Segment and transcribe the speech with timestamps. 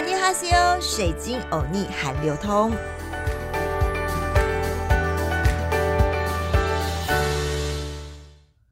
[0.00, 2.72] 阿尼哈西欧，水晶欧尼韩流通。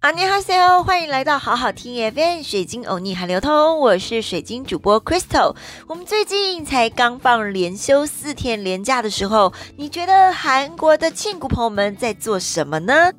[0.00, 5.54] 阿尼哈西欧，欢迎来到好好听 FM 水晶欧尼韩流通，我是水晶主播 Crystal。
[5.86, 13.12] 我们最近才刚放连休四天连假的时候，你觉得韩国的庆谷朋友们在做什么呢？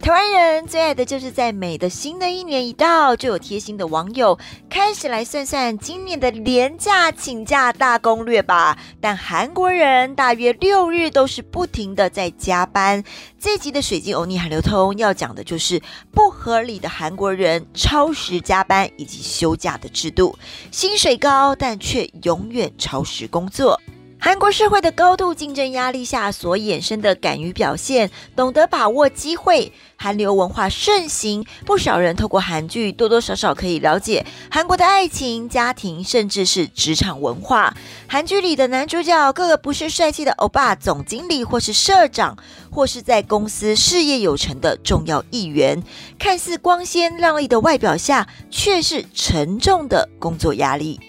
[0.00, 4.38] 台湾人最爱的就是在每的新的一年一到，就有贴心的网友
[4.70, 8.78] 开始来算算今年的廉价请假大攻略吧。
[8.98, 13.04] 但韩国人大约六日都是不停的在加班。
[13.38, 20.34] 这集的水晶欧尼海流通要讲的就是不合理的韩国人超时加班以及休假的制度，
[20.70, 23.78] 薪水高但却永远超时工作。
[24.22, 37.74] 韩国社会的高度竞争压力下所衍生的敢于表现、懂得把握机会，韩流文化盛行，不少人透过韩剧多多少少可以了解韩国的爱情、家庭，甚至是职场文化。
[38.06, 42.36] 韩剧里的男主角个个不是帅气的欧巴、总经理，或是社长，
[42.70, 45.82] 或是在公司事业有成的重要议员，
[46.18, 51.00] 看似光鲜亮丽的外表下，却是沉重的工作压力。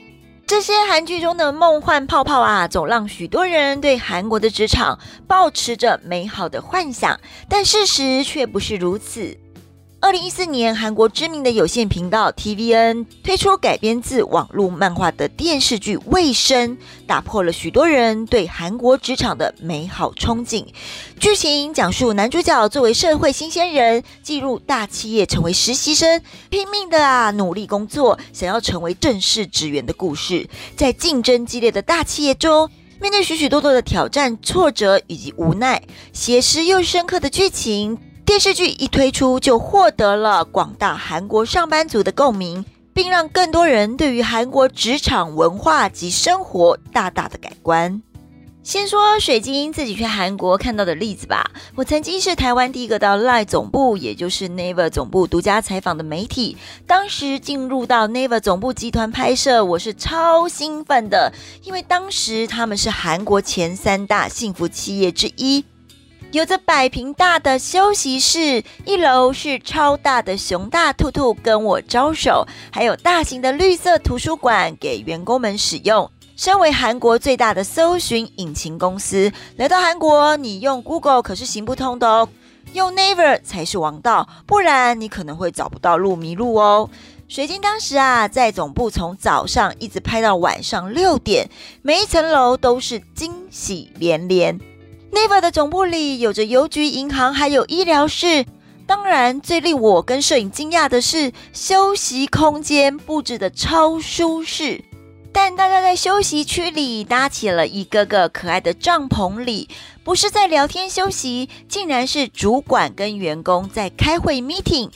[0.51, 9.37] 这些韩剧中的梦幻泡泡啊，总让许多人对韩国的职场保持着美好的幻想，但事实却不是如此。
[10.03, 20.65] 二零一四年，韩国知名的有线频道 TVN 推出改编自网络漫画的电视剧《卫生》，打破了许多人对韩国职场的美好憧憬。
[21.19, 30.49] 剧情讲述男主角作为社会新鲜人，进入大企业成为实习生，拼命的啊努力工作，想要成为正式职员的故事。
[30.75, 32.67] 在竞争激烈的大企业中，
[32.99, 37.99] 面对许许多多的挑战、挫折以及无奈，写实又深刻的剧情。
[38.25, 48.01] 电视剧一推出，就获得了广大韩国上班族的共鸣，并让更多人对于韩国职场文化及生活大大的改观。
[48.63, 51.49] 先说水晶自己去韩国看到的例子吧。
[51.75, 56.55] 我曾经是台湾第一个到 LINE 总部，也就是 Naver 总部独家采访的媒体。
[56.85, 61.33] 当时进入到 Naver 总部集团拍摄，我是超兴奋的，
[61.63, 65.65] 因为当时他们是韩国前三大幸福企业之一。
[66.31, 76.09] 有着百平大的休息室，一楼是超大的熊大兔兔跟我招手，还有大型的绿色图书馆给员工们使用。
[76.37, 82.29] 身为韩国最大的搜寻引擎公司，来到韩国你用 Google 可是行不通的哦，
[82.71, 86.89] 用 Naver 才是王道，不然你可能会找不到路迷路哦。
[87.27, 91.49] 水晶当时啊，在总部从早上一直拍到晚上六点，
[91.81, 94.57] 每一层楼都是惊喜连连。
[95.11, 98.45] Naver 的总部里有着邮局、银行，还有医疗室。
[98.87, 104.83] 当然，最令我跟摄影惊讶的是，休息空间布置的超舒适。
[105.33, 109.69] 但大家在休息区里搭起了一个个可爱的帐篷里，
[110.03, 114.89] 不是在聊天休息，竟然是主管跟员工在开会 meeting。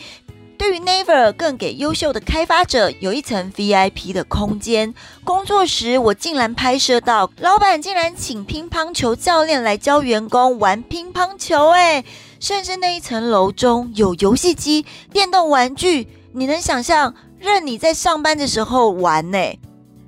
[0.57, 4.93] 对于 Naver 更给优秀的开发者有一层 VIP 的空间。
[5.23, 12.03] 工作时，我竟然拍摄到老板竟然请乒乓球教练来教员工玩乒乓球，哎，
[12.39, 19.37] 甚至那一层楼中有游戏机、电动玩具，你能想象任你在上班的时候玩呢？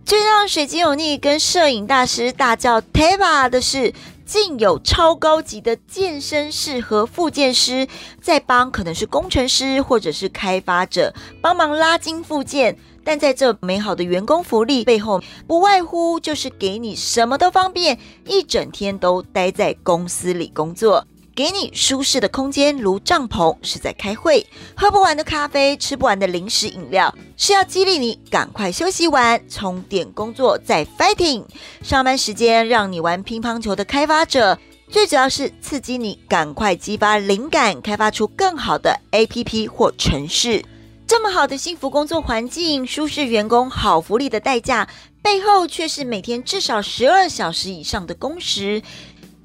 [0.06, 3.94] 最让水晶有腻跟摄影大师大叫 Teba 的是。
[4.28, 7.88] 竟有超高级的健身室和复健师
[8.22, 12.78] 在帮，可能是工程师或者是开发者帮忙拉筋复健。
[13.06, 21.08] 但在这美好的员工福利背后，不外乎就是给你什么都方便，一整天都待在公司里工作。
[21.38, 24.44] 给你舒适的空间，如帐篷是在开会，
[24.76, 31.44] 喝不完的咖啡，吃不完的零食饮料，是要激励你赶快休息完，充电工作再 fighting。
[31.84, 34.58] 上班时间让你玩乒乓球的开发者，
[34.90, 40.66] 最主要是刺激你赶快激发灵感，开发出更好的 APP 或城市。
[41.06, 44.90] 这么好的幸福工作环境，舒适员工，好福利的代价，
[45.22, 48.82] 背后却是每天至少十二小时以上的工时。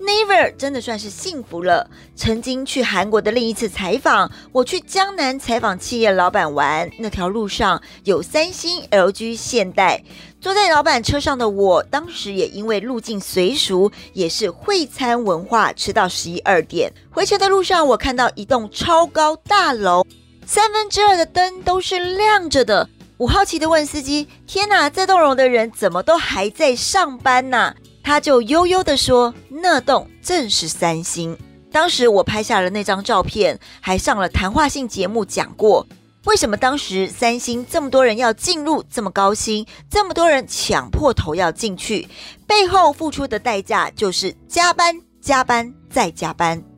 [0.02, 1.88] Never 真的算是幸福了。
[2.16, 10.02] 曾经去韩国的另一次采访，我去江南采访企业老板玩，那条路上有三星、LG、现代。
[10.40, 16.92] 坐在老板车上的我，当时也因为路径随俗，也是会餐文化，吃到十一二点。
[17.10, 20.04] 回程的路上，我看到一栋超高大楼，
[20.44, 22.88] 三分之二的灯都是亮着的。
[23.18, 31.36] 我好奇的问司机：“天哪，这栋楼的人怎么都还在上班呢？”他就悠悠地说：“那栋正是三星。
[31.70, 35.86] 当时我拍下了那张照片，还上了谈话性节目讲过。
[36.24, 42.06] 为什么当时三星这么多人要进入，这么高薪，这么多人抢破头要进去？
[42.46, 46.71] 背后付出的代价就是加班、加班再加班。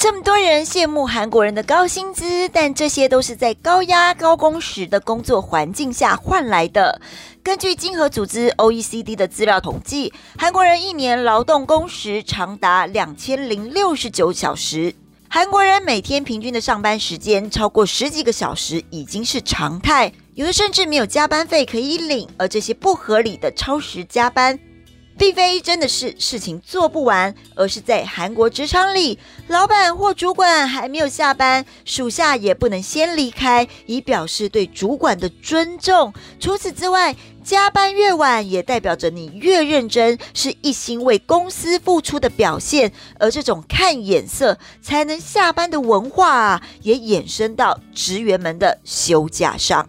[0.00, 7.02] 这么多人羡慕韩国人的高薪资，但这些都是在高压、高工时的工作环境下换来的。
[7.42, 14.94] 根据经合组织 （OECD） 的资料统计，韩国人一年劳动工时长达两千零六十九小时。
[15.28, 22.26] 韩国人每天平均的上班时间超过十几个小时已经是常态，有的甚至没有加班费可以领。
[22.38, 24.58] 而这些不合理的超时加班。
[25.20, 29.18] 并非真的是事情做不完，而是在韩国职场里，
[29.48, 36.14] 老板或主管还没有下班，属下也不能先离开，以表示对主管的尊重。
[36.40, 37.14] 除此之外，
[37.44, 42.90] 加班越晚，也代表着你越认真，是一心为公司付出的表现。
[43.18, 49.86] 而这种看眼色才能下班的文化啊，也衍生到职员们的休假上。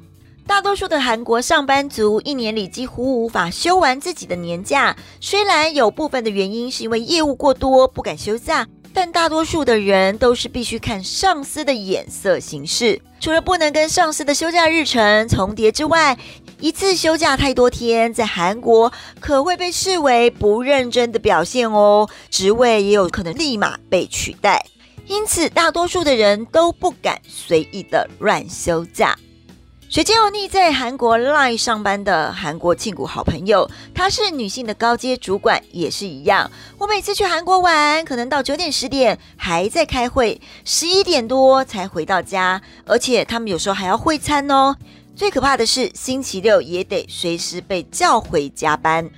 [0.52, 13.02] 大多数的韩国上班族一年里几乎无法休完自己的年假，虽然有部分的原因是因为业务过多不敢休假，但大多数的人都是必须看上司的眼色行事。
[13.22, 16.18] 除了不能跟上司的休假日程重叠之外，
[16.60, 24.66] 一次休假太多天，在韩国可会被视为不认真的表现哦，职位也有可能立马被取代。
[25.08, 29.18] 因此，大多数的人都不敢随意的乱休假。
[29.92, 36.50] 水晶欧尼在韩国 LINE 上班的韩国庆谷好朋友，她是女性的高阶主管，也是一样。
[36.78, 44.78] 我每次去韩国玩，可能到九点十点还在开会，十一点多才回到家，而且他们有时候还要会餐哦。
[45.14, 49.10] 最可怕的是，星期六也得随时被叫回加班。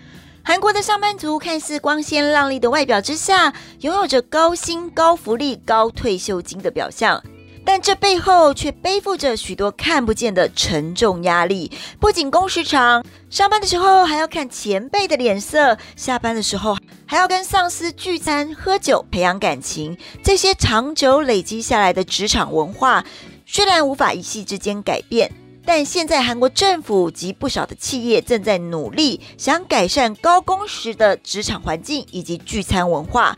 [0.43, 7.21] 韩国的上班族看似光鲜亮丽的外表之下，拥有着高薪、高福利、高退休金的表象。
[7.65, 11.71] 但这背后却背负着许多看不见的沉重压力。
[11.99, 19.97] 不仅工时长，上班的时候还要看前辈的脸色，下班的时候还要跟上司聚餐、喝酒、培养感情。
[20.21, 23.03] 这些长久累积下来的职场文化，
[23.45, 25.31] 虽然无法一夕之间改变，
[25.65, 33.37] 但现在韩国政府及不少的企业正在努力，想改善高工时的职场环境以及聚餐文化。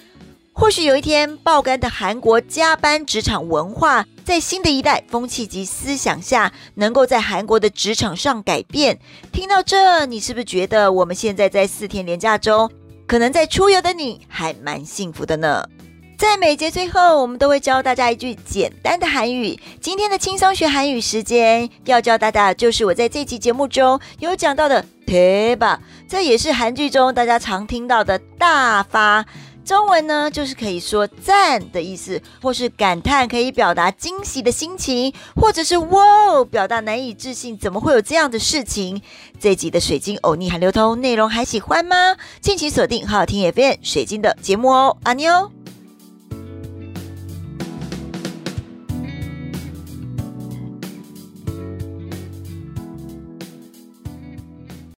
[0.57, 8.97] 或许有一天，爆肝的韩国加班职场文化，在新的一代风气及思想下，能够在韩国的职场上改变。
[9.33, 12.71] 听到这，你是不是觉得我们现在在四天连假中，
[13.05, 15.61] 可能在出游的你还蛮幸福的呢？
[16.17, 19.59] 在每节最后，我们都会教大家一句简单的韩语。
[19.81, 29.25] 今天的轻松学韩语时间，要教大家就是我在这期节目中有讲到的“대박”，这也是韩剧中大家常听到的大发。
[29.65, 39.01] 中文呢，就是可以说赞的意思，或是感叹，可以表达惊喜的心情，或者是哇哦，表达难以置信，怎么会有这样的事情？
[39.39, 42.15] 这集的水晶欧尼还流通内容还喜欢吗？
[42.39, 45.54] 敬请锁定好好听 FM 水晶的节目哦，阿妞。